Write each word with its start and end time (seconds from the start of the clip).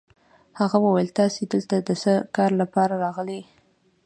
هغه 0.59 0.77
وویل: 0.81 1.09
تاسي 1.19 1.43
دلته 1.53 1.75
د 1.79 1.89
څه 2.03 2.13
کار 2.35 2.51
لپاره 2.61 2.93
راغلئ؟ 3.05 3.41